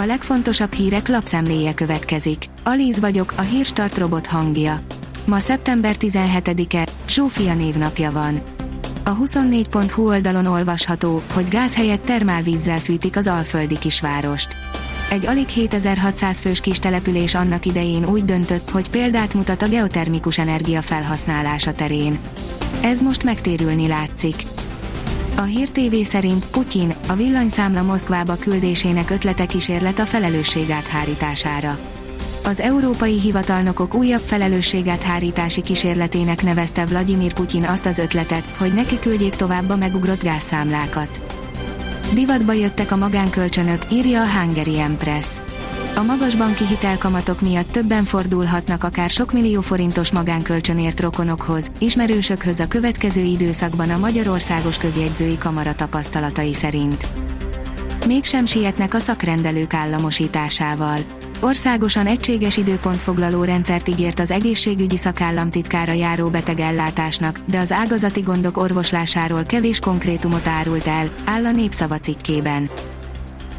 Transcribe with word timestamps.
A 0.00 0.04
legfontosabb 0.06 0.72
hírek 0.72 1.08
lapszemléje 1.08 1.74
következik. 1.74 2.44
Alíz 2.64 3.00
vagyok, 3.00 3.32
a 3.36 3.40
hírstart 3.40 3.98
robot 3.98 4.26
hangja. 4.26 4.80
Ma 5.24 5.38
szeptember 5.38 5.94
17-e, 5.98 6.88
Zsófia 7.08 7.54
névnapja 7.54 8.12
van. 8.12 8.38
A 9.04 9.16
24.hu 9.16 10.06
oldalon 10.06 10.46
olvasható, 10.46 11.22
hogy 11.32 11.48
gáz 11.48 11.74
helyett 11.74 12.04
termálvízzel 12.04 12.78
fűtik 12.78 13.16
az 13.16 13.26
alföldi 13.26 13.78
kisvárost. 13.78 14.56
Egy 15.10 15.26
alig 15.26 15.48
7600 15.48 16.40
fős 16.40 16.60
kis 16.60 16.78
település 16.78 17.34
annak 17.34 17.66
idején 17.66 18.08
úgy 18.08 18.24
döntött, 18.24 18.70
hogy 18.70 18.90
példát 18.90 19.34
mutat 19.34 19.62
a 19.62 19.68
geotermikus 19.68 20.38
energia 20.38 20.82
felhasználása 20.82 21.72
terén. 21.72 22.18
Ez 22.82 23.02
most 23.02 23.24
megtérülni 23.24 23.88
látszik. 23.88 24.34
A 25.38 25.42
Hír 25.42 25.70
TV 25.70 25.94
szerint 26.02 26.46
Putyin 26.46 26.94
a 27.08 27.14
villanyszámla 27.14 27.82
Moszkvába 27.82 28.36
küldésének 28.36 29.10
ötlete 29.10 29.46
kísérlet 29.46 29.98
a 29.98 30.04
felelősség 30.06 30.70
áthárítására. 30.70 31.78
Az 32.44 32.60
európai 32.60 33.20
hivatalnokok 33.20 33.94
újabb 33.94 34.20
felelősségáthárítási 34.20 35.62
kísérletének 35.62 36.42
nevezte 36.42 36.86
Vladimir 36.86 37.32
Putyin 37.32 37.64
azt 37.64 37.86
az 37.86 37.98
ötletet, 37.98 38.44
hogy 38.56 38.72
neki 38.72 38.98
küldjék 38.98 39.34
tovább 39.34 39.68
a 39.68 39.76
megugrott 39.76 40.22
gázszámlákat. 40.22 41.20
Divatba 42.14 42.52
jöttek 42.52 42.92
a 42.92 42.96
magánkölcsönök, 42.96 43.82
írja 43.92 44.22
a 44.22 44.40
Hungary 44.40 44.80
Empress. 44.80 45.40
A 45.98 46.02
magas 46.02 46.34
banki 46.34 46.66
hitelkamatok 46.66 47.40
miatt 47.40 47.70
többen 47.70 48.04
fordulhatnak 48.04 48.84
akár 48.84 49.10
sok 49.10 49.32
millió 49.32 49.60
forintos 49.60 50.12
magánkölcsönért 50.12 51.00
rokonokhoz, 51.00 51.72
ismerősökhöz 51.78 52.60
a 52.60 52.68
következő 52.68 53.22
időszakban 53.22 53.90
a 53.90 53.98
Magyarországos 53.98 54.78
Közjegyzői 54.78 55.38
Kamara 55.38 55.74
tapasztalatai 55.74 56.54
szerint. 56.54 57.06
Mégsem 58.06 58.46
sietnek 58.46 58.94
a 58.94 58.98
szakrendelők 58.98 59.74
államosításával. 59.74 60.98
Országosan 61.40 62.06
egységes 62.06 62.56
időpontfoglaló 62.56 63.44
rendszert 63.44 63.88
ígért 63.88 64.20
az 64.20 64.30
egészségügyi 64.30 64.96
szakállamtitkára 64.96 65.92
járó 65.92 66.28
betegellátásnak, 66.28 67.38
de 67.44 67.58
az 67.58 67.72
ágazati 67.72 68.20
gondok 68.20 68.56
orvoslásáról 68.56 69.44
kevés 69.44 69.78
konkrétumot 69.78 70.46
árult 70.46 70.86
el, 70.86 71.08
áll 71.24 71.44
a 71.44 71.52
népszava 71.52 71.98
cikkében. 71.98 72.70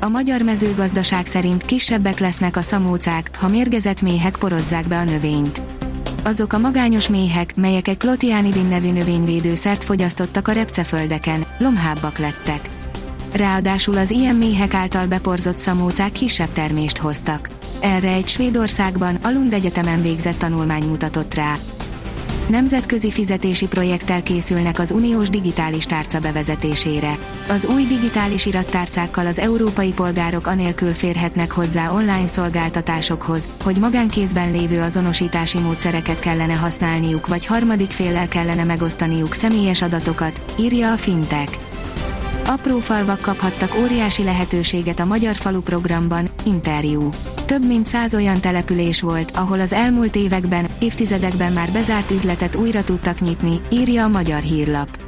A 0.00 0.08
magyar 0.08 0.42
mezőgazdaság 0.42 1.26
szerint 1.26 1.64
kisebbek 1.64 2.18
lesznek 2.18 2.56
a 2.56 2.62
szamócák, 2.62 3.30
ha 3.38 3.48
mérgezett 3.48 4.02
méhek 4.02 4.36
porozzák 4.36 4.88
be 4.88 4.98
a 4.98 5.04
növényt. 5.04 5.62
Azok 6.24 6.52
a 6.52 6.58
magányos 6.58 7.08
méhek, 7.08 7.56
melyek 7.56 7.88
egy 7.88 7.96
klotiánidin 7.96 8.66
nevű 8.66 8.92
növényvédőszert 8.92 9.84
fogyasztottak 9.84 10.48
a 10.48 10.52
repceföldeken, 10.52 11.46
lomhábbak 11.58 12.18
lettek. 12.18 12.70
Ráadásul 13.32 13.96
az 13.96 14.10
ilyen 14.10 14.36
méhek 14.36 14.74
által 14.74 15.06
beporzott 15.06 15.58
szamócák 15.58 16.12
kisebb 16.12 16.52
termést 16.52 16.98
hoztak. 16.98 17.48
Erre 17.80 18.12
egy 18.12 18.28
Svédországban, 18.28 19.14
a 19.22 19.30
Lund 19.30 19.52
Egyetemen 19.52 20.02
végzett 20.02 20.38
tanulmány 20.38 20.84
mutatott 20.84 21.34
rá. 21.34 21.56
Nemzetközi 22.48 23.10
fizetési 23.10 23.66
projekttel 23.66 24.22
készülnek 24.22 24.78
az 24.78 24.90
uniós 24.90 25.28
digitális 25.28 25.84
tárca 25.84 26.18
bevezetésére. 26.18 27.18
Az 27.48 27.64
új 27.64 27.86
digitális 27.86 28.46
irattárcákkal 28.46 29.26
az 29.26 29.38
európai 29.38 29.92
polgárok 29.92 30.46
anélkül 30.46 30.92
férhetnek 30.92 31.50
hozzá 31.50 31.90
online 31.90 32.26
szolgáltatásokhoz, 32.26 33.50
hogy 33.64 33.78
magánkézben 33.78 34.50
lévő 34.50 34.80
azonosítási 34.80 35.58
módszereket 35.58 36.18
kellene 36.18 36.54
használniuk 36.54 37.26
vagy 37.26 37.46
harmadik 37.46 37.90
féllel 37.90 38.28
kellene 38.28 38.64
megosztaniuk 38.64 39.34
személyes 39.34 39.82
adatokat, 39.82 40.42
írja 40.58 40.92
a 40.92 40.96
Fintech. 40.96 41.58
Apró 42.46 42.78
falvak 42.78 43.20
kaphattak 43.20 43.76
óriási 43.82 44.24
lehetőséget 44.24 45.00
a 45.00 45.04
Magyar 45.04 45.36
Falu 45.36 45.60
programban, 45.60 46.28
interjú. 46.44 47.10
Több 47.48 47.66
mint 47.66 47.86
száz 47.86 48.14
olyan 48.14 48.40
település 48.40 49.00
volt, 49.00 49.30
ahol 49.30 49.60
az 49.60 49.72
elmúlt 49.72 50.16
években, 50.16 50.66
évtizedekben 50.78 51.52
már 51.52 51.70
bezárt 51.72 52.10
üzletet 52.10 52.56
újra 52.56 52.84
tudtak 52.84 53.20
nyitni, 53.20 53.60
írja 53.70 54.04
a 54.04 54.08
Magyar 54.08 54.40
Hírlap. 54.40 54.98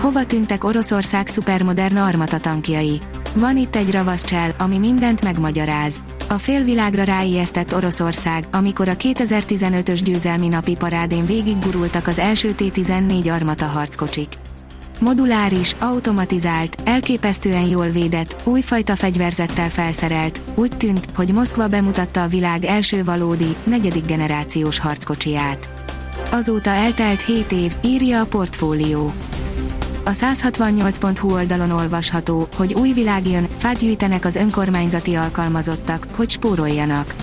Hova 0.00 0.24
tűntek 0.24 0.64
Oroszország 0.64 1.26
szupermodern 1.26 1.96
armatatankjai? 1.96 3.00
Van 3.34 3.56
itt 3.56 3.76
egy 3.76 3.90
ravaszcsel, 3.90 4.54
ami 4.58 4.78
mindent 4.78 5.22
megmagyaráz. 5.22 6.00
A 6.28 6.34
félvilágra 6.34 7.02
ráijesztett 7.02 7.74
Oroszország, 7.74 8.46
amikor 8.52 8.88
a 8.88 8.96
2015-ös 8.96 10.00
győzelmi 10.04 10.48
napi 10.48 10.74
parádén 10.74 11.26
végiggurultak 11.26 12.06
az 12.06 12.18
első 12.18 12.52
T-14 12.52 13.32
armata 13.32 13.64
harckocsik. 13.64 14.28
Moduláris, 15.00 15.76
automatizált, 15.78 16.76
elképesztően 16.84 17.68
jól 17.68 17.88
védett, 17.88 18.36
újfajta 18.44 18.96
fegyverzettel 18.96 19.70
felszerelt, 19.70 20.42
úgy 20.54 20.76
tűnt, 20.76 21.08
hogy 21.14 21.32
Moszkva 21.32 21.68
bemutatta 21.68 22.22
a 22.22 22.26
világ 22.26 22.64
első 22.64 23.04
valódi, 23.04 23.56
negyedik 23.64 24.04
generációs 24.04 24.78
harckocsiját. 24.78 25.68
Azóta 26.30 26.70
eltelt 26.70 27.22
7 27.22 27.52
év, 27.52 27.76
írja 27.84 28.20
a 28.20 28.26
portfólió. 28.26 29.12
A 30.04 30.10
168.hu 30.10 31.32
oldalon 31.32 31.70
olvasható, 31.70 32.48
hogy 32.56 32.74
új 32.74 32.92
világ 32.92 33.26
jön, 33.26 33.46
fát 33.56 33.78
gyűjtenek 33.78 34.24
az 34.24 34.36
önkormányzati 34.36 35.14
alkalmazottak, 35.14 36.06
hogy 36.16 36.30
spóroljanak. 36.30 37.14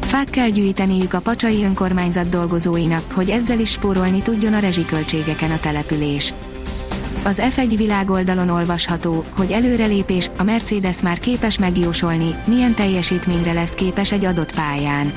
Fát 0.00 0.30
kell 0.30 0.48
gyűjteniük 0.48 1.14
a 1.14 1.20
pacsai 1.20 1.64
önkormányzat 1.64 2.28
dolgozóinak, 2.28 3.12
hogy 3.12 3.30
ezzel 3.30 3.58
is 3.58 3.70
spórolni 3.70 4.22
tudjon 4.22 4.54
a 4.54 4.58
rezsiköltségeken 4.58 5.50
a 5.50 5.60
település. 5.60 6.34
Az 7.24 7.42
F1 7.54 7.74
világoldalon 7.76 8.48
olvasható, 8.48 9.24
hogy 9.36 9.50
előrelépés, 9.50 10.30
a 10.38 10.42
Mercedes 10.42 11.02
már 11.02 11.18
képes 11.18 11.58
megjósolni, 11.58 12.34
milyen 12.44 12.74
teljesítményre 12.74 13.52
lesz 13.52 13.74
képes 13.74 14.12
egy 14.12 14.24
adott 14.24 14.54
pályán. 14.54 15.12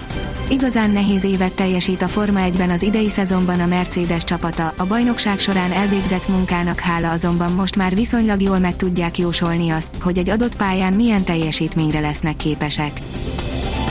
Igazán 0.49 0.89
nehéz 0.89 1.23
évet 1.23 1.53
teljesít 1.53 2.01
a 2.01 2.07
Forma 2.07 2.39
1-ben 2.43 2.69
az 2.69 2.81
idei 2.81 3.09
szezonban 3.09 3.59
a 3.59 3.65
Mercedes 3.65 4.23
csapata, 4.23 4.73
a 4.77 4.85
bajnokság 4.85 5.39
során 5.39 5.71
elvégzett 5.71 6.27
munkának 6.27 6.79
hála 6.79 7.09
azonban 7.09 7.51
most 7.51 7.75
már 7.75 7.95
viszonylag 7.95 8.41
jól 8.41 8.59
meg 8.59 8.75
tudják 8.75 9.17
jósolni 9.17 9.69
azt, 9.69 9.89
hogy 10.01 10.17
egy 10.17 10.29
adott 10.29 10.57
pályán 10.57 10.93
milyen 10.93 11.23
teljesítményre 11.23 11.99
lesznek 11.99 12.35
képesek. 12.35 13.01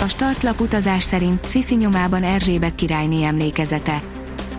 A 0.02 0.08
startlap 0.08 0.60
utazás 0.60 1.02
szerint 1.02 1.48
Sisi 1.48 1.74
nyomában 1.74 2.22
Erzsébet 2.22 2.74
királyné 2.74 3.24
emlékezete. 3.24 4.11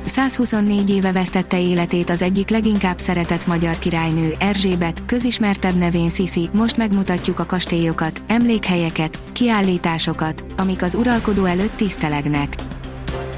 124 0.05 0.89
éve 0.89 1.11
vesztette 1.11 1.61
életét 1.61 2.09
az 2.09 2.21
egyik 2.21 2.49
leginkább 2.49 2.99
szeretett 2.99 3.47
magyar 3.47 3.79
királynő, 3.79 4.33
Erzsébet, 4.39 5.05
közismertebb 5.05 5.75
nevén 5.75 6.09
Sisi, 6.09 6.49
most 6.53 6.77
megmutatjuk 6.77 7.39
a 7.39 7.45
kastélyokat, 7.45 8.21
emlékhelyeket, 8.27 9.19
kiállításokat, 9.31 10.45
amik 10.57 10.81
az 10.81 10.95
uralkodó 10.95 11.45
előtt 11.45 11.75
tisztelegnek. 11.75 12.55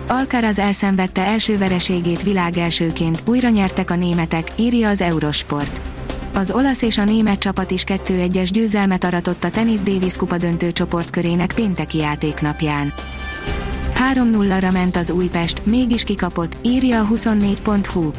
Alcaraz 0.08 0.60
elszenvedte 0.60 1.26
első 1.26 1.58
vereségét 1.58 2.24
világelsőként, 2.24 3.24
újra 3.26 3.50
nyertek 3.50 3.92
a 3.92 3.96
németek, 3.96 4.52
írja 4.58 4.90
az 4.90 5.02
Eurosport. 5.02 5.82
Az 6.34 6.52
olasz 6.52 6.82
és 6.82 6.98
a 6.98 7.04
német 7.04 7.40
csapat 7.40 7.72
is 7.72 7.84
2-1-es 7.88 8.50
győzelmet 8.52 9.04
aratott 9.04 9.44
a 9.44 9.50
Tennis 9.50 9.82
Davis 9.82 10.16
kupa 10.16 10.38
döntő 10.38 10.72
csoportkörének 10.72 11.54
pénteki 11.54 11.98
játéknapján. 11.98 12.94
3-0-ra 13.96 14.72
ment 14.72 14.96
az 14.96 15.10
Újpest, 15.10 15.66
mégis 15.66 16.04
kikapott, 16.04 16.58
írja 16.62 17.02
a 17.02 17.08
24.hu. 17.08 18.12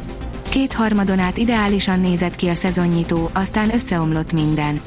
Két 0.49 0.73
harmadon 0.73 1.19
át 1.19 1.37
ideálisan 1.37 1.99
nézett 1.99 2.35
ki 2.35 2.47
a 2.47 2.53
szezonnyitó, 2.53 3.29
aztán 3.33 3.73
összeomlott 3.73 4.33
minden. 4.33 4.81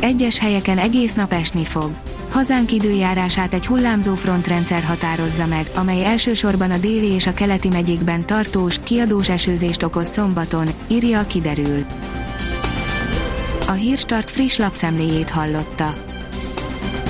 Egyes 0.00 0.38
helyeken 0.38 0.78
egész 0.78 1.14
nap 1.14 1.32
esni 1.32 1.64
fog. 1.64 1.90
Hazánk 2.30 2.72
időjárását 2.72 3.54
egy 3.54 3.66
hullámzó 3.66 4.14
frontrendszer 4.14 4.82
határozza 4.82 5.46
meg, 5.46 5.70
amely 5.74 6.04
elsősorban 6.04 6.70
a 6.70 6.78
déli 6.78 7.10
és 7.10 7.26
a 7.26 7.34
keleti 7.34 7.68
megyékben 7.68 8.26
tartós, 8.26 8.76
kiadós 8.82 9.28
esőzést 9.28 9.82
okoz 9.82 10.08
szombaton, 10.08 10.66
írja 10.88 11.18
a 11.18 11.26
kiderül. 11.26 11.84
A 13.66 13.72
Hírstart 13.72 14.30
friss 14.30 14.56
lapszemléjét 14.56 15.30
hallotta. 15.30 16.09